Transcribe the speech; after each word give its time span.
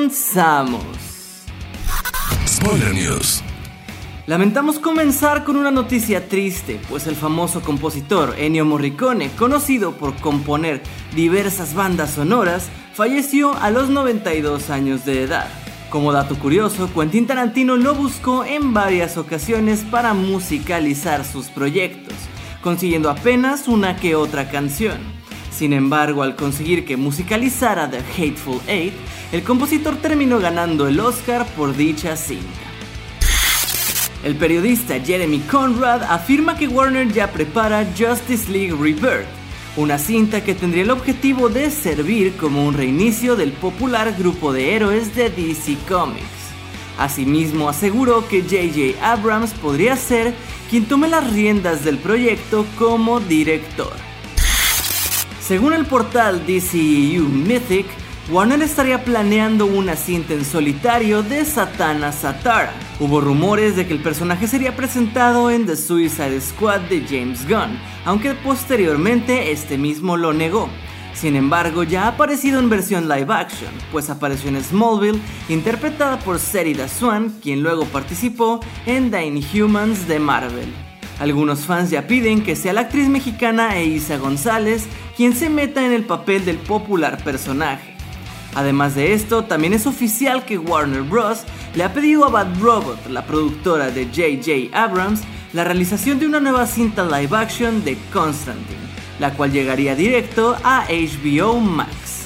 comenzamos. 0.00 0.80
Spoiler 2.46 2.94
News. 2.94 3.42
Lamentamos 4.26 4.78
comenzar 4.78 5.44
con 5.44 5.56
una 5.56 5.70
noticia 5.70 6.26
triste, 6.26 6.80
pues 6.88 7.06
el 7.06 7.16
famoso 7.16 7.60
compositor 7.60 8.34
Ennio 8.38 8.64
Morricone, 8.64 9.30
conocido 9.32 9.92
por 9.92 10.16
componer 10.16 10.80
diversas 11.14 11.74
bandas 11.74 12.12
sonoras, 12.12 12.70
falleció 12.94 13.54
a 13.54 13.70
los 13.70 13.90
92 13.90 14.70
años 14.70 15.04
de 15.04 15.24
edad. 15.24 15.50
Como 15.90 16.12
dato 16.12 16.38
curioso, 16.38 16.90
Quentin 16.94 17.26
Tarantino 17.26 17.76
lo 17.76 17.94
buscó 17.94 18.46
en 18.46 18.72
varias 18.72 19.18
ocasiones 19.18 19.80
para 19.90 20.14
musicalizar 20.14 21.26
sus 21.26 21.48
proyectos, 21.48 22.14
consiguiendo 22.62 23.10
apenas 23.10 23.68
una 23.68 23.96
que 23.96 24.14
otra 24.14 24.48
canción. 24.50 25.19
Sin 25.50 25.72
embargo, 25.72 26.22
al 26.22 26.36
conseguir 26.36 26.84
que 26.84 26.96
musicalizara 26.96 27.90
The 27.90 27.98
Hateful 27.98 28.60
Eight, 28.66 28.94
el 29.32 29.42
compositor 29.42 29.96
terminó 29.96 30.38
ganando 30.38 30.86
el 30.86 30.98
Oscar 31.00 31.46
por 31.56 31.76
dicha 31.76 32.16
cinta. 32.16 32.70
El 34.22 34.36
periodista 34.36 35.00
Jeremy 35.00 35.38
Conrad 35.40 36.02
afirma 36.02 36.56
que 36.56 36.68
Warner 36.68 37.10
ya 37.10 37.32
prepara 37.32 37.86
Justice 37.96 38.50
League 38.50 38.74
Rebirth, 38.74 39.26
una 39.76 39.98
cinta 39.98 40.44
que 40.44 40.54
tendría 40.54 40.82
el 40.82 40.90
objetivo 40.90 41.48
de 41.48 41.70
servir 41.70 42.36
como 42.36 42.66
un 42.66 42.74
reinicio 42.74 43.34
del 43.34 43.52
popular 43.52 44.14
grupo 44.18 44.52
de 44.52 44.74
héroes 44.74 45.14
de 45.14 45.30
DC 45.30 45.76
Comics. 45.88 46.26
Asimismo 46.98 47.70
aseguró 47.70 48.28
que 48.28 48.42
JJ 48.42 49.02
Abrams 49.02 49.52
podría 49.54 49.96
ser 49.96 50.34
quien 50.68 50.84
tome 50.84 51.08
las 51.08 51.32
riendas 51.32 51.82
del 51.82 51.96
proyecto 51.96 52.66
como 52.78 53.20
director. 53.20 54.09
Según 55.50 55.72
el 55.72 55.84
portal 55.84 56.46
DCU 56.46 57.28
Mythic, 57.28 57.86
Warner 58.30 58.62
estaría 58.62 59.02
planeando 59.02 59.66
una 59.66 59.96
cinta 59.96 60.32
en 60.32 60.44
solitario 60.44 61.24
de 61.24 61.44
Satana 61.44 62.12
Satara. 62.12 62.72
Hubo 63.00 63.20
rumores 63.20 63.74
de 63.74 63.84
que 63.84 63.92
el 63.92 64.00
personaje 64.00 64.46
sería 64.46 64.76
presentado 64.76 65.50
en 65.50 65.66
The 65.66 65.74
Suicide 65.74 66.40
Squad 66.40 66.82
de 66.82 67.00
James 67.00 67.48
Gunn, 67.48 67.80
aunque 68.04 68.34
posteriormente 68.34 69.50
este 69.50 69.76
mismo 69.76 70.16
lo 70.16 70.32
negó. 70.32 70.68
Sin 71.14 71.34
embargo, 71.34 71.82
ya 71.82 72.04
ha 72.04 72.08
aparecido 72.10 72.60
en 72.60 72.70
versión 72.70 73.08
live 73.08 73.34
action, 73.34 73.72
pues 73.90 74.08
apareció 74.08 74.50
en 74.50 74.62
Smallville, 74.62 75.20
interpretada 75.48 76.20
por 76.20 76.38
Serida 76.38 76.86
Swan, 76.86 77.40
quien 77.42 77.64
luego 77.64 77.86
participó 77.86 78.60
en 78.86 79.10
The 79.10 79.26
Inhumans 79.26 80.06
de 80.06 80.20
Marvel. 80.20 80.89
Algunos 81.20 81.66
fans 81.66 81.90
ya 81.90 82.06
piden 82.06 82.42
que 82.42 82.56
sea 82.56 82.72
la 82.72 82.80
actriz 82.82 83.08
mexicana 83.08 83.76
Eiza 83.76 84.16
González 84.16 84.86
quien 85.16 85.34
se 85.34 85.50
meta 85.50 85.84
en 85.84 85.92
el 85.92 86.04
papel 86.04 86.46
del 86.46 86.56
popular 86.56 87.22
personaje. 87.22 87.94
Además 88.54 88.94
de 88.94 89.12
esto, 89.12 89.44
también 89.44 89.74
es 89.74 89.86
oficial 89.86 90.46
que 90.46 90.56
Warner 90.56 91.02
Bros. 91.02 91.42
le 91.74 91.84
ha 91.84 91.92
pedido 91.92 92.24
a 92.24 92.30
Bad 92.30 92.58
Robot, 92.58 93.06
la 93.10 93.26
productora 93.26 93.90
de 93.90 94.06
J.J. 94.06 94.76
Abrams, 94.76 95.20
la 95.52 95.62
realización 95.62 96.18
de 96.18 96.26
una 96.26 96.40
nueva 96.40 96.66
cinta 96.66 97.04
live 97.04 97.36
action 97.36 97.84
de 97.84 97.98
Constantine, 98.12 98.80
la 99.20 99.34
cual 99.34 99.52
llegaría 99.52 99.94
directo 99.94 100.56
a 100.64 100.86
HBO 100.88 101.60
Max. 101.60 102.20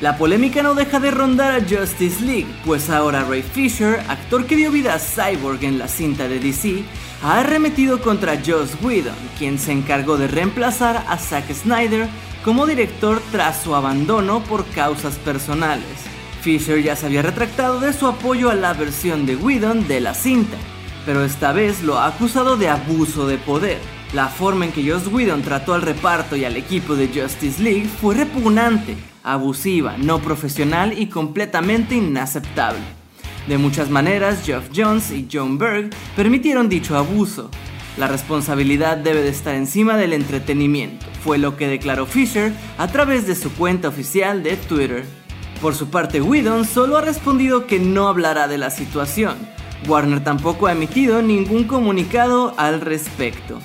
La 0.00 0.16
polémica 0.16 0.62
no 0.62 0.74
deja 0.74 1.00
de 1.00 1.10
rondar 1.10 1.52
a 1.52 1.64
Justice 1.64 2.22
League, 2.22 2.46
pues 2.64 2.90
ahora 2.90 3.24
Ray 3.24 3.42
Fisher, 3.42 4.00
actor 4.08 4.46
que 4.46 4.54
dio 4.54 4.70
vida 4.70 4.94
a 4.94 4.98
Cyborg 4.98 5.64
en 5.64 5.78
la 5.78 5.88
cinta 5.88 6.28
de 6.28 6.38
DC, 6.38 6.84
ha 7.26 7.40
arremetido 7.40 8.00
contra 8.00 8.36
Joss 8.36 8.80
Whedon, 8.80 9.16
quien 9.36 9.58
se 9.58 9.72
encargó 9.72 10.16
de 10.16 10.28
reemplazar 10.28 11.04
a 11.08 11.18
Zack 11.18 11.52
Snyder 11.52 12.08
como 12.44 12.66
director 12.66 13.20
tras 13.32 13.60
su 13.60 13.74
abandono 13.74 14.44
por 14.44 14.64
causas 14.66 15.16
personales. 15.16 15.88
Fisher 16.42 16.80
ya 16.80 16.94
se 16.94 17.06
había 17.06 17.22
retractado 17.22 17.80
de 17.80 17.92
su 17.92 18.06
apoyo 18.06 18.48
a 18.48 18.54
la 18.54 18.74
versión 18.74 19.26
de 19.26 19.34
Whedon 19.34 19.88
de 19.88 20.00
la 20.00 20.14
cinta, 20.14 20.56
pero 21.04 21.24
esta 21.24 21.50
vez 21.50 21.82
lo 21.82 21.98
ha 21.98 22.06
acusado 22.06 22.56
de 22.56 22.68
abuso 22.68 23.26
de 23.26 23.38
poder. 23.38 23.80
La 24.12 24.28
forma 24.28 24.66
en 24.66 24.70
que 24.70 24.88
Joss 24.88 25.08
Whedon 25.08 25.42
trató 25.42 25.74
al 25.74 25.82
reparto 25.82 26.36
y 26.36 26.44
al 26.44 26.56
equipo 26.56 26.94
de 26.94 27.08
Justice 27.08 27.60
League 27.60 27.88
fue 28.00 28.14
repugnante, 28.14 28.96
abusiva, 29.24 29.96
no 29.98 30.20
profesional 30.20 30.96
y 30.96 31.08
completamente 31.08 31.96
inaceptable. 31.96 32.95
De 33.46 33.58
muchas 33.58 33.90
maneras, 33.90 34.42
Geoff 34.44 34.70
Jones 34.74 35.12
y 35.12 35.28
John 35.32 35.56
Berg 35.56 35.90
permitieron 36.16 36.68
dicho 36.68 36.96
abuso. 36.96 37.48
La 37.96 38.08
responsabilidad 38.08 38.96
debe 38.96 39.22
de 39.22 39.28
estar 39.28 39.54
encima 39.54 39.96
del 39.96 40.12
entretenimiento, 40.12 41.06
fue 41.22 41.38
lo 41.38 41.56
que 41.56 41.68
declaró 41.68 42.06
Fisher 42.06 42.52
a 42.76 42.88
través 42.88 43.26
de 43.28 43.36
su 43.36 43.52
cuenta 43.52 43.88
oficial 43.88 44.42
de 44.42 44.56
Twitter. 44.56 45.04
Por 45.62 45.76
su 45.76 45.90
parte, 45.90 46.20
Whedon 46.20 46.64
solo 46.64 46.98
ha 46.98 47.02
respondido 47.02 47.66
que 47.66 47.78
no 47.78 48.08
hablará 48.08 48.48
de 48.48 48.58
la 48.58 48.70
situación. 48.70 49.36
Warner 49.86 50.24
tampoco 50.24 50.66
ha 50.66 50.72
emitido 50.72 51.22
ningún 51.22 51.64
comunicado 51.64 52.52
al 52.58 52.80
respecto. 52.80 53.60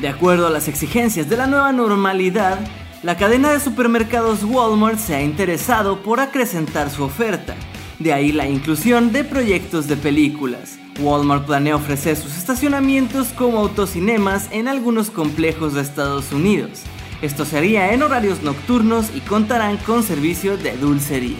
De 0.00 0.08
acuerdo 0.08 0.48
a 0.48 0.50
las 0.50 0.66
exigencias 0.66 1.28
de 1.28 1.36
la 1.36 1.46
nueva 1.46 1.72
normalidad, 1.72 2.58
la 3.04 3.16
cadena 3.16 3.52
de 3.52 3.60
supermercados 3.60 4.42
Walmart 4.42 4.98
se 4.98 5.14
ha 5.14 5.22
interesado 5.22 6.02
por 6.02 6.18
acrecentar 6.20 6.90
su 6.90 7.04
oferta 7.04 7.54
de 8.00 8.12
ahí 8.12 8.32
la 8.32 8.48
inclusión 8.48 9.12
de 9.12 9.22
proyectos 9.24 9.86
de 9.86 9.96
películas. 9.96 10.78
Walmart 11.00 11.46
planea 11.46 11.76
ofrecer 11.76 12.16
sus 12.16 12.36
estacionamientos 12.36 13.28
como 13.28 13.58
autocinemas 13.58 14.48
en 14.50 14.68
algunos 14.68 15.10
complejos 15.10 15.74
de 15.74 15.82
Estados 15.82 16.32
Unidos. 16.32 16.82
Esto 17.22 17.44
sería 17.44 17.92
en 17.92 18.02
horarios 18.02 18.42
nocturnos 18.42 19.10
y 19.14 19.20
contarán 19.20 19.76
con 19.76 20.02
servicio 20.02 20.56
de 20.56 20.76
dulcería. 20.76 21.38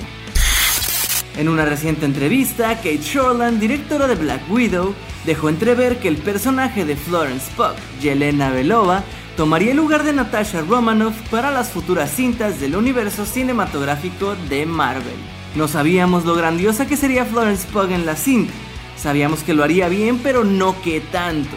En 1.38 1.48
una 1.48 1.64
reciente 1.64 2.04
entrevista, 2.04 2.76
Kate 2.76 3.00
Shortland, 3.02 3.58
directora 3.58 4.06
de 4.06 4.14
Black 4.14 4.42
Widow, 4.50 4.94
dejó 5.24 5.48
entrever 5.48 5.98
que 5.98 6.08
el 6.08 6.18
personaje 6.18 6.84
de 6.84 6.96
Florence 6.96 7.50
Pugh, 7.56 7.76
Yelena 8.02 8.50
Belova, 8.50 9.02
tomaría 9.36 9.70
el 9.70 9.78
lugar 9.78 10.02
de 10.02 10.12
Natasha 10.12 10.60
Romanoff 10.60 11.16
para 11.30 11.50
las 11.50 11.70
futuras 11.70 12.10
cintas 12.10 12.60
del 12.60 12.76
universo 12.76 13.24
cinematográfico 13.24 14.36
de 14.50 14.66
Marvel. 14.66 15.39
No 15.56 15.66
sabíamos 15.66 16.24
lo 16.24 16.34
grandiosa 16.34 16.86
que 16.86 16.96
sería 16.96 17.24
Florence 17.24 17.66
Pugh 17.72 17.90
en 17.90 18.06
la 18.06 18.16
cinta. 18.16 18.52
Sabíamos 18.96 19.42
que 19.42 19.54
lo 19.54 19.64
haría 19.64 19.88
bien, 19.88 20.18
pero 20.18 20.44
no 20.44 20.80
que 20.80 21.00
tanto. 21.00 21.56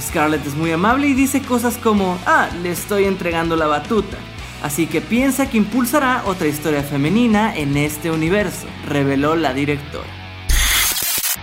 Scarlett 0.00 0.46
es 0.46 0.54
muy 0.54 0.72
amable 0.72 1.08
y 1.08 1.14
dice 1.14 1.42
cosas 1.42 1.76
como, 1.76 2.18
ah, 2.26 2.48
le 2.62 2.70
estoy 2.70 3.04
entregando 3.04 3.56
la 3.56 3.66
batuta. 3.66 4.16
Así 4.62 4.86
que 4.86 5.00
piensa 5.00 5.50
que 5.50 5.58
impulsará 5.58 6.22
otra 6.26 6.46
historia 6.46 6.82
femenina 6.82 7.54
en 7.54 7.76
este 7.76 8.10
universo, 8.10 8.66
reveló 8.88 9.36
la 9.36 9.52
directora. 9.52 10.25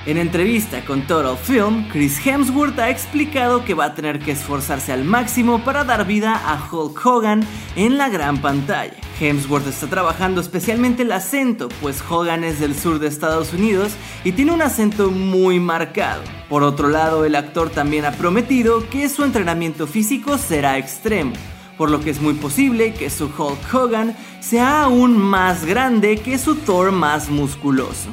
En 0.06 0.18
entrevista 0.18 0.84
con 0.84 1.08
Total 1.08 1.38
Film, 1.38 1.88
Chris 1.88 2.20
Hemsworth 2.28 2.78
ha 2.78 2.90
explicado 2.90 3.64
que 3.64 3.74
va 3.74 3.86
a 3.86 3.96
tener 3.96 4.20
que 4.20 4.32
esforzarse 4.32 4.92
al 4.92 5.06
máximo 5.06 5.64
para 5.64 5.86
dar 5.86 6.06
vida 6.06 6.36
a 6.36 6.62
Hulk 6.70 7.06
Hogan 7.06 7.48
en 7.78 7.98
la 7.98 8.10
gran 8.10 8.42
pantalla. 8.42 8.98
Hemsworth 9.18 9.66
está 9.66 9.88
trabajando 9.88 10.42
especialmente 10.42 11.04
el 11.04 11.12
acento, 11.14 11.70
pues 11.82 12.04
Hogan 12.10 12.44
es 12.44 12.60
del 12.60 12.76
sur 12.78 13.00
de 13.00 13.08
Estados 13.08 13.54
Unidos 13.54 13.94
y 14.26 14.34
tiene 14.34 14.52
un 14.52 14.62
acento 14.62 15.10
muy 15.10 15.62
marcado. 15.62 16.22
Por 16.50 16.64
otro 16.64 16.90
lado, 16.90 17.24
el 17.24 17.36
actor 17.36 17.70
también 17.70 18.04
ha 18.04 18.12
prometido 18.12 18.90
que 18.90 19.08
su 19.08 19.24
entrenamiento 19.24 19.88
físico 19.88 20.38
será 20.38 20.78
extremo, 20.78 21.32
por 21.78 21.90
lo 21.90 22.02
que 22.02 22.10
es 22.10 22.20
muy 22.20 22.34
posible 22.34 22.94
que 22.94 23.10
su 23.10 23.28
Hulk 23.28 23.74
Hogan 23.74 24.18
sea 24.42 24.84
aún 24.84 25.18
más 25.18 25.64
grande 25.64 26.18
que 26.18 26.38
su 26.38 26.56
Thor 26.56 26.92
más 26.92 27.30
musculoso. 27.30 28.10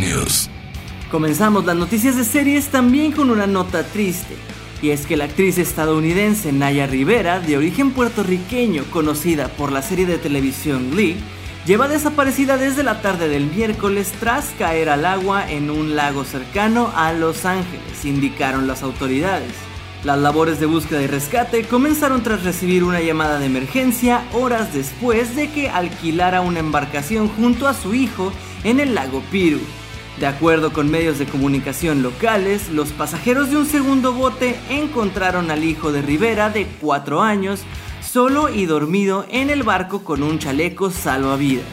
News. 0.00 0.48
Comenzamos 1.10 1.66
las 1.66 1.76
noticias 1.76 2.16
de 2.16 2.24
series 2.24 2.68
también 2.68 3.12
con 3.12 3.28
una 3.28 3.46
nota 3.46 3.84
triste, 3.84 4.34
y 4.80 4.90
es 4.90 5.04
que 5.04 5.18
la 5.18 5.24
actriz 5.24 5.58
estadounidense 5.58 6.52
Naya 6.52 6.86
Rivera, 6.86 7.38
de 7.38 7.58
origen 7.58 7.90
puertorriqueño, 7.90 8.84
conocida 8.84 9.48
por 9.48 9.70
la 9.70 9.82
serie 9.82 10.06
de 10.06 10.16
televisión 10.16 10.90
Glee, 10.90 11.16
lleva 11.66 11.86
desaparecida 11.86 12.56
desde 12.56 12.82
la 12.82 13.02
tarde 13.02 13.28
del 13.28 13.44
miércoles 13.44 14.14
tras 14.18 14.46
caer 14.58 14.88
al 14.88 15.04
agua 15.04 15.50
en 15.50 15.68
un 15.68 15.96
lago 15.96 16.24
cercano 16.24 16.90
a 16.96 17.12
Los 17.12 17.44
Ángeles, 17.44 18.06
indicaron 18.06 18.66
las 18.66 18.82
autoridades. 18.82 19.52
Las 20.04 20.18
labores 20.18 20.58
de 20.58 20.66
búsqueda 20.66 21.00
y 21.00 21.06
rescate 21.06 21.62
comenzaron 21.62 22.24
tras 22.24 22.42
recibir 22.42 22.82
una 22.82 23.00
llamada 23.00 23.38
de 23.38 23.46
emergencia 23.46 24.24
horas 24.32 24.74
después 24.74 25.36
de 25.36 25.48
que 25.52 25.70
alquilara 25.70 26.40
una 26.40 26.58
embarcación 26.58 27.28
junto 27.28 27.68
a 27.68 27.74
su 27.74 27.94
hijo 27.94 28.32
en 28.64 28.80
el 28.80 28.96
lago 28.96 29.22
Piru. 29.30 29.60
De 30.18 30.26
acuerdo 30.26 30.72
con 30.72 30.90
medios 30.90 31.20
de 31.20 31.26
comunicación 31.26 32.02
locales, 32.02 32.68
los 32.68 32.90
pasajeros 32.90 33.50
de 33.50 33.56
un 33.58 33.66
segundo 33.66 34.12
bote 34.12 34.58
encontraron 34.70 35.52
al 35.52 35.62
hijo 35.62 35.92
de 35.92 36.02
Rivera 36.02 36.50
de 36.50 36.66
4 36.80 37.22
años 37.22 37.60
solo 38.00 38.52
y 38.52 38.66
dormido 38.66 39.24
en 39.30 39.50
el 39.50 39.62
barco 39.62 40.02
con 40.02 40.24
un 40.24 40.40
chaleco 40.40 40.90
salvavidas. 40.90 41.64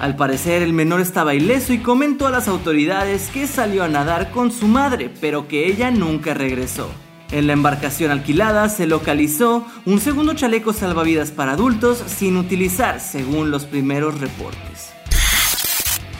Al 0.00 0.16
parecer 0.16 0.62
el 0.62 0.72
menor 0.72 1.00
estaba 1.00 1.32
ileso 1.34 1.72
y 1.72 1.78
comentó 1.78 2.26
a 2.26 2.30
las 2.30 2.48
autoridades 2.48 3.28
que 3.28 3.46
salió 3.46 3.84
a 3.84 3.88
nadar 3.88 4.32
con 4.32 4.50
su 4.50 4.66
madre, 4.66 5.12
pero 5.20 5.46
que 5.46 5.66
ella 5.66 5.92
nunca 5.92 6.34
regresó. 6.34 6.90
En 7.30 7.46
la 7.46 7.52
embarcación 7.52 8.10
alquilada 8.10 8.70
se 8.70 8.86
localizó 8.86 9.66
un 9.84 10.00
segundo 10.00 10.32
chaleco 10.32 10.72
salvavidas 10.72 11.30
para 11.30 11.52
adultos 11.52 12.02
sin 12.06 12.38
utilizar, 12.38 13.00
según 13.00 13.50
los 13.50 13.66
primeros 13.66 14.18
reportes. 14.18 14.92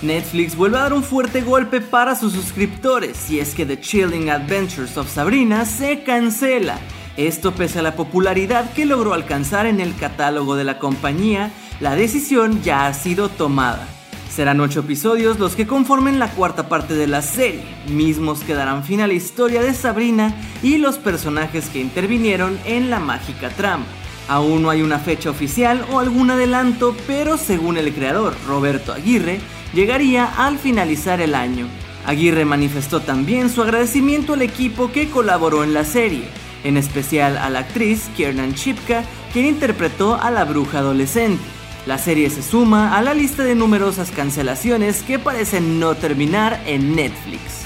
Netflix 0.02 0.54
vuelve 0.54 0.76
a 0.76 0.82
dar 0.82 0.92
un 0.92 1.02
fuerte 1.02 1.40
golpe 1.40 1.80
para 1.80 2.14
sus 2.14 2.32
suscriptores 2.34 3.30
y 3.30 3.40
es 3.40 3.54
que 3.54 3.66
The 3.66 3.80
Chilling 3.80 4.30
Adventures 4.30 4.96
of 4.96 5.12
Sabrina 5.12 5.64
se 5.64 6.04
cancela. 6.04 6.78
Esto 7.16 7.52
pese 7.52 7.80
a 7.80 7.82
la 7.82 7.96
popularidad 7.96 8.72
que 8.74 8.84
logró 8.84 9.12
alcanzar 9.12 9.66
en 9.66 9.80
el 9.80 9.96
catálogo 9.96 10.54
de 10.54 10.64
la 10.64 10.78
compañía, 10.78 11.50
la 11.80 11.96
decisión 11.96 12.62
ya 12.62 12.86
ha 12.86 12.94
sido 12.94 13.28
tomada. 13.28 13.88
Serán 14.30 14.60
ocho 14.60 14.80
episodios 14.80 15.38
los 15.38 15.56
que 15.56 15.66
conformen 15.66 16.18
la 16.18 16.30
cuarta 16.30 16.68
parte 16.68 16.94
de 16.94 17.06
la 17.06 17.22
serie, 17.22 17.64
mismos 17.88 18.40
que 18.40 18.54
darán 18.54 18.84
fin 18.84 19.00
a 19.00 19.06
la 19.06 19.14
historia 19.14 19.62
de 19.62 19.74
Sabrina 19.74 20.34
y 20.62 20.78
los 20.78 20.98
personajes 20.98 21.68
que 21.70 21.80
intervinieron 21.80 22.58
en 22.64 22.90
la 22.90 23.00
mágica 23.00 23.48
trama. 23.50 23.84
Aún 24.28 24.62
no 24.62 24.70
hay 24.70 24.82
una 24.82 24.98
fecha 24.98 25.30
oficial 25.30 25.84
o 25.90 25.98
algún 25.98 26.30
adelanto, 26.30 26.94
pero 27.06 27.38
según 27.38 27.78
el 27.78 27.92
creador 27.94 28.36
Roberto 28.46 28.92
Aguirre, 28.92 29.40
llegaría 29.72 30.26
al 30.26 30.58
finalizar 30.58 31.20
el 31.20 31.34
año. 31.34 31.66
Aguirre 32.06 32.44
manifestó 32.44 33.00
también 33.00 33.50
su 33.50 33.62
agradecimiento 33.62 34.34
al 34.34 34.42
equipo 34.42 34.92
que 34.92 35.08
colaboró 35.08 35.64
en 35.64 35.74
la 35.74 35.84
serie, 35.84 36.24
en 36.62 36.76
especial 36.76 37.38
a 37.38 37.48
la 37.50 37.60
actriz 37.60 38.08
Kiernan 38.16 38.54
Chipka, 38.54 39.02
quien 39.32 39.46
interpretó 39.46 40.14
a 40.14 40.30
la 40.30 40.44
bruja 40.44 40.78
adolescente. 40.78 41.42
La 41.88 41.96
serie 41.96 42.28
se 42.28 42.42
suma 42.42 42.98
a 42.98 43.00
la 43.00 43.14
lista 43.14 43.44
de 43.44 43.54
numerosas 43.54 44.10
cancelaciones 44.10 45.02
que 45.02 45.18
parecen 45.18 45.80
no 45.80 45.94
terminar 45.94 46.62
en 46.66 46.94
Netflix. 46.94 47.64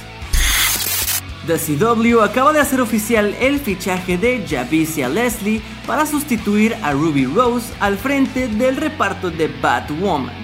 The 1.49 1.59
CW 1.59 2.21
acaba 2.21 2.53
de 2.53 2.61
hacer 2.61 2.81
oficial 2.81 3.35
el 3.41 3.59
fichaje 3.59 4.17
de 4.19 4.47
Javicia 4.49 5.09
Leslie 5.09 5.61
para 5.89 6.07
sustituir 6.07 6.77
a 6.85 6.93
Ruby 6.93 7.27
Rose 7.27 7.73
al 7.81 7.99
frente 7.99 8.47
del 8.47 8.77
reparto 8.77 9.29
de 9.29 9.49
Batwoman. 9.61 10.37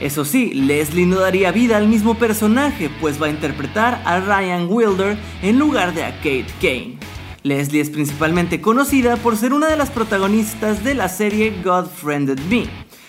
Eso 0.00 0.24
sí, 0.24 0.54
Leslie 0.54 1.04
no 1.04 1.18
daría 1.18 1.50
vida 1.50 1.76
al 1.76 1.88
mismo 1.88 2.14
personaje, 2.14 2.88
pues 3.00 3.20
va 3.20 3.26
a 3.26 3.30
interpretar 3.30 4.00
a 4.04 4.20
Ryan 4.20 4.68
Wilder 4.70 5.18
en 5.42 5.58
lugar 5.58 5.92
de 5.92 6.04
a 6.04 6.14
Kate 6.18 6.46
Kane. 6.60 6.98
Leslie 7.44 7.82
es 7.82 7.90
principalmente 7.90 8.62
conocida 8.62 9.16
por 9.16 9.36
ser 9.36 9.52
una 9.52 9.66
de 9.66 9.76
las 9.76 9.90
protagonistas 9.90 10.82
de 10.82 10.94
la 10.94 11.10
serie 11.10 11.52
God 11.62 11.88
Friended 11.88 12.38
Me, 12.48 12.66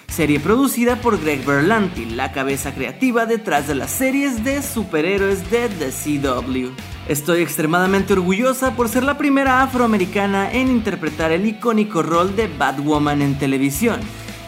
serie 0.08 0.40
producida 0.40 0.96
por 1.02 1.20
Greg 1.22 1.46
Berlanti, 1.46 2.06
la 2.06 2.32
cabeza 2.32 2.74
creativa 2.74 3.26
detrás 3.26 3.68
de 3.68 3.76
las 3.76 3.92
series 3.92 4.44
de 4.44 4.62
superhéroes 4.62 5.50
de 5.52 5.70
The 5.70 5.90
CW. 5.92 6.70
Estoy 7.08 7.42
extremadamente 7.42 8.14
orgullosa 8.14 8.76
por 8.76 8.90
ser 8.90 9.04
la 9.04 9.18
primera 9.18 9.62
afroamericana 9.62 10.52
en 10.52 10.70
interpretar 10.72 11.32
el 11.32 11.46
icónico 11.46 12.02
rol 12.02 12.36
de 12.36 12.48
Batwoman 12.48 13.22
en 13.22 13.38
televisión, 13.38 14.00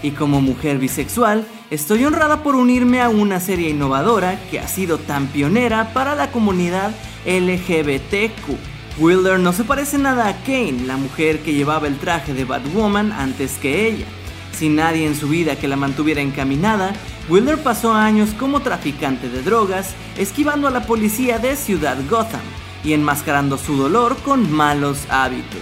y 0.01 0.11
como 0.11 0.41
mujer 0.41 0.77
bisexual, 0.77 1.45
estoy 1.69 2.05
honrada 2.05 2.43
por 2.43 2.55
unirme 2.55 3.01
a 3.01 3.09
una 3.09 3.39
serie 3.39 3.69
innovadora 3.69 4.39
que 4.49 4.59
ha 4.59 4.67
sido 4.67 4.97
tan 4.97 5.27
pionera 5.27 5.93
para 5.93 6.15
la 6.15 6.31
comunidad 6.31 6.91
LGBTQ. 7.25 8.77
Wilder 8.99 9.39
no 9.39 9.53
se 9.53 9.63
parece 9.63 9.97
nada 9.99 10.27
a 10.27 10.43
Kane, 10.43 10.85
la 10.87 10.97
mujer 10.97 11.39
que 11.39 11.53
llevaba 11.53 11.87
el 11.87 11.99
traje 11.99 12.33
de 12.33 12.45
Batwoman 12.45 13.11
antes 13.11 13.57
que 13.57 13.87
ella. 13.87 14.05
Sin 14.57 14.75
nadie 14.75 15.05
en 15.05 15.15
su 15.15 15.27
vida 15.27 15.55
que 15.55 15.67
la 15.67 15.75
mantuviera 15.75 16.19
encaminada, 16.19 16.93
Wilder 17.29 17.61
pasó 17.61 17.93
años 17.93 18.31
como 18.39 18.61
traficante 18.61 19.29
de 19.29 19.43
drogas, 19.43 19.93
esquivando 20.17 20.67
a 20.67 20.71
la 20.71 20.87
policía 20.87 21.37
de 21.37 21.55
Ciudad 21.55 21.95
Gotham 22.09 22.41
y 22.83 22.93
enmascarando 22.93 23.59
su 23.59 23.77
dolor 23.77 24.17
con 24.25 24.51
malos 24.51 25.05
hábitos. 25.09 25.61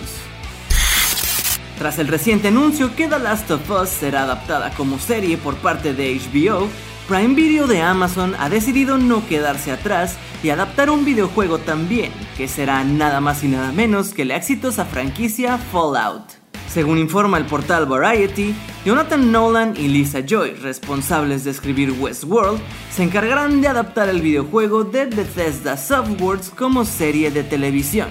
Tras 1.77 1.99
el 1.99 2.07
reciente 2.07 2.47
anuncio 2.47 2.95
que 2.95 3.09
The 3.09 3.19
Last 3.19 3.51
of 3.51 3.69
Us 3.69 3.89
será 3.89 4.23
adaptada 4.23 4.71
como 4.71 4.97
serie 4.97 5.35
por 5.35 5.55
parte 5.55 5.93
de 5.93 6.17
HBO, 6.17 6.69
Prime 7.09 7.35
Video 7.35 7.67
de 7.67 7.81
Amazon 7.81 8.33
ha 8.39 8.47
decidido 8.47 8.97
no 8.97 9.27
quedarse 9.27 9.73
atrás 9.73 10.15
y 10.41 10.51
adaptar 10.51 10.89
un 10.89 11.03
videojuego 11.03 11.57
también, 11.57 12.13
que 12.37 12.47
será 12.47 12.81
nada 12.85 13.19
más 13.19 13.43
y 13.43 13.49
nada 13.49 13.73
menos 13.73 14.13
que 14.13 14.23
la 14.23 14.37
exitosa 14.37 14.85
franquicia 14.85 15.57
Fallout. 15.57 16.44
Según 16.75 16.97
informa 16.97 17.37
el 17.37 17.45
portal 17.45 17.85
Variety, 17.85 18.53
Jonathan 18.83 19.31
Nolan 19.31 19.75
y 19.77 19.87
Lisa 19.87 20.25
Joy, 20.25 20.55
responsables 20.55 21.45
de 21.45 21.51
escribir 21.51 21.93
Westworld, 21.97 22.59
se 22.91 23.03
encargarán 23.03 23.61
de 23.61 23.69
adaptar 23.69 24.09
el 24.09 24.21
videojuego 24.21 24.83
de 24.83 25.05
Bethesda 25.05 25.77
Softworks 25.77 26.49
como 26.49 26.83
serie 26.83 27.31
de 27.31 27.43
televisión. 27.43 28.09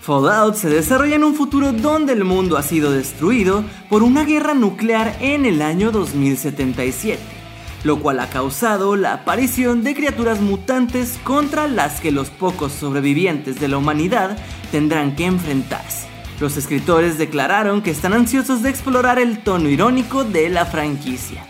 Fallout 0.00 0.54
se 0.54 0.68
desarrolla 0.68 1.16
en 1.16 1.24
un 1.24 1.34
futuro 1.34 1.72
donde 1.72 2.12
el 2.12 2.22
mundo 2.22 2.56
ha 2.56 2.62
sido 2.62 2.92
destruido 2.92 3.64
por 3.90 4.04
una 4.04 4.22
guerra 4.22 4.54
nuclear 4.54 5.16
en 5.20 5.44
el 5.44 5.60
año 5.60 5.90
2077, 5.90 7.18
lo 7.82 7.98
cual 7.98 8.20
ha 8.20 8.30
causado 8.30 8.94
la 8.94 9.14
aparición 9.14 9.82
de 9.82 9.96
criaturas 9.96 10.40
mutantes 10.40 11.18
contra 11.24 11.66
las 11.66 12.00
que 12.00 12.12
los 12.12 12.30
pocos 12.30 12.70
sobrevivientes 12.70 13.58
de 13.58 13.66
la 13.66 13.78
humanidad 13.78 14.38
tendrán 14.70 15.16
que 15.16 15.24
enfrentarse. 15.24 16.15
Los 16.38 16.58
escritores 16.58 17.16
declararon 17.16 17.80
que 17.80 17.90
están 17.90 18.12
ansiosos 18.12 18.62
de 18.62 18.68
explorar 18.68 19.18
el 19.18 19.38
tono 19.38 19.70
irónico 19.70 20.22
de 20.22 20.50
la 20.50 20.66
franquicia. 20.66 21.46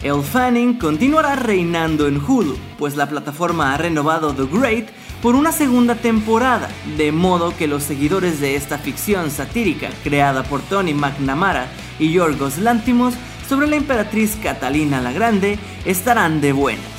El 0.00 0.22
Fanning 0.22 0.78
continuará 0.78 1.34
reinando 1.34 2.06
en 2.06 2.22
Hulu, 2.24 2.56
pues 2.78 2.96
la 2.96 3.08
plataforma 3.08 3.74
ha 3.74 3.78
renovado 3.78 4.32
The 4.32 4.46
Great 4.46 4.88
por 5.20 5.34
una 5.34 5.52
segunda 5.52 5.94
temporada, 5.96 6.68
de 6.96 7.12
modo 7.12 7.56
que 7.56 7.68
los 7.68 7.82
seguidores 7.82 8.40
de 8.40 8.56
esta 8.56 8.78
ficción 8.78 9.30
satírica 9.30 9.90
creada 10.02 10.44
por 10.44 10.60
Tony 10.62 10.94
McNamara 10.94 11.66
y 11.98 12.12
Yorgos 12.12 12.58
Lantimos 12.58 13.14
sobre 13.48 13.66
la 13.66 13.76
emperatriz 13.76 14.36
Catalina 14.42 15.00
la 15.00 15.12
Grande 15.12 15.58
estarán 15.84 16.40
de 16.40 16.52
buenas. 16.52 16.91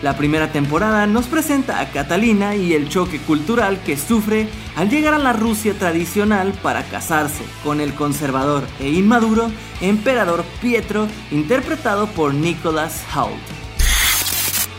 La 0.00 0.16
primera 0.16 0.52
temporada 0.52 1.08
nos 1.08 1.26
presenta 1.26 1.80
a 1.80 1.90
Catalina 1.90 2.54
y 2.54 2.72
el 2.72 2.88
choque 2.88 3.18
cultural 3.18 3.80
que 3.82 3.96
sufre 3.96 4.48
al 4.76 4.88
llegar 4.88 5.12
a 5.12 5.18
la 5.18 5.32
Rusia 5.32 5.74
tradicional 5.74 6.52
para 6.62 6.84
casarse 6.84 7.42
con 7.64 7.80
el 7.80 7.94
conservador 7.94 8.62
e 8.78 8.90
inmaduro 8.90 9.50
emperador 9.80 10.44
Pietro, 10.60 11.08
interpretado 11.32 12.06
por 12.06 12.32
Nicholas 12.32 13.02
Hoult. 13.14 13.42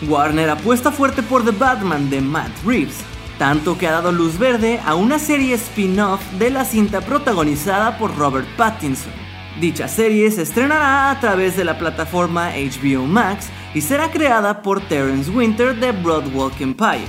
Warner 0.07 0.49
apuesta 0.51 0.89
fuerte 0.89 1.21
por 1.21 1.43
The 1.43 1.51
Batman 1.51 2.09
de 2.09 2.21
Matt 2.21 2.51
Reeves, 2.65 2.95
tanto 3.37 3.77
que 3.77 3.87
ha 3.87 3.91
dado 3.91 4.13
luz 4.13 4.39
verde 4.39 4.79
a 4.85 4.95
una 4.95 5.19
serie 5.19 5.55
spin-off 5.55 6.21
de 6.37 6.49
la 6.49 6.63
cinta 6.63 7.01
protagonizada 7.01 7.97
por 7.97 8.15
Robert 8.17 8.47
Pattinson. 8.55 9.11
Dicha 9.59 9.89
serie 9.89 10.31
se 10.31 10.43
estrenará 10.43 11.11
a 11.11 11.19
través 11.19 11.57
de 11.57 11.65
la 11.65 11.77
plataforma 11.77 12.51
HBO 12.51 13.05
Max 13.05 13.49
y 13.73 13.81
será 13.81 14.11
creada 14.11 14.61
por 14.61 14.81
Terence 14.81 15.29
Winter 15.29 15.75
de 15.75 15.91
Broadwalk 15.91 16.59
Empire. 16.61 17.07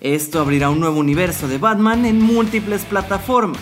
Esto 0.00 0.40
abrirá 0.40 0.70
un 0.70 0.80
nuevo 0.80 0.98
universo 0.98 1.46
de 1.46 1.58
Batman 1.58 2.04
en 2.06 2.20
múltiples 2.20 2.84
plataformas. 2.84 3.60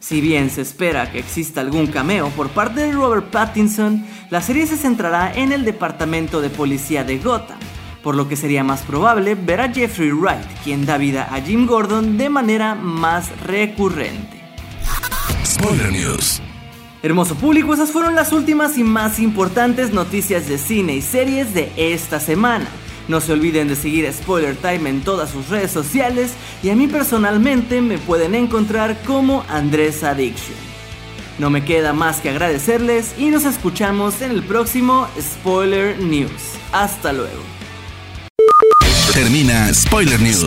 Si 0.00 0.20
bien 0.20 0.50
se 0.50 0.62
espera 0.62 1.12
que 1.12 1.18
exista 1.18 1.60
algún 1.60 1.86
cameo 1.86 2.28
por 2.30 2.48
parte 2.48 2.80
de 2.80 2.92
Robert 2.92 3.30
Pattinson, 3.30 4.04
la 4.30 4.40
serie 4.40 4.66
se 4.66 4.76
centrará 4.76 5.32
en 5.32 5.52
el 5.52 5.64
departamento 5.64 6.40
de 6.40 6.50
policía 6.50 7.04
de 7.04 7.18
Gotham, 7.18 7.58
por 8.02 8.16
lo 8.16 8.28
que 8.28 8.36
sería 8.36 8.64
más 8.64 8.82
probable 8.82 9.34
ver 9.34 9.60
a 9.60 9.72
Jeffrey 9.72 10.10
Wright, 10.10 10.44
quien 10.64 10.86
da 10.86 10.96
vida 10.96 11.28
a 11.30 11.40
Jim 11.40 11.66
Gordon 11.66 12.18
de 12.18 12.30
manera 12.30 12.74
más 12.74 13.30
recurrente. 13.42 14.42
Spoiler 15.44 15.92
News. 15.92 16.42
Hermoso 17.02 17.34
público, 17.34 17.74
esas 17.74 17.90
fueron 17.90 18.14
las 18.14 18.32
últimas 18.32 18.78
y 18.78 18.84
más 18.84 19.18
importantes 19.18 19.92
noticias 19.92 20.48
de 20.48 20.56
cine 20.56 20.94
y 20.94 21.02
series 21.02 21.52
de 21.52 21.72
esta 21.76 22.20
semana. 22.20 22.68
No 23.08 23.20
se 23.20 23.32
olviden 23.32 23.66
de 23.66 23.74
seguir 23.74 24.08
Spoiler 24.12 24.54
Time 24.54 24.88
en 24.88 25.00
todas 25.00 25.30
sus 25.30 25.48
redes 25.48 25.72
sociales 25.72 26.30
y 26.62 26.70
a 26.70 26.76
mí 26.76 26.86
personalmente 26.86 27.80
me 27.80 27.98
pueden 27.98 28.36
encontrar 28.36 29.02
como 29.04 29.44
Andrés 29.48 30.04
Addiction. 30.04 30.56
No 31.40 31.50
me 31.50 31.64
queda 31.64 31.92
más 31.92 32.20
que 32.20 32.30
agradecerles 32.30 33.14
y 33.18 33.30
nos 33.30 33.46
escuchamos 33.46 34.22
en 34.22 34.30
el 34.30 34.44
próximo 34.44 35.08
Spoiler 35.20 35.98
News. 35.98 36.30
Hasta 36.70 37.12
luego. 37.12 37.42
Termina 39.12 39.74
Spoiler 39.74 40.20
News 40.20 40.46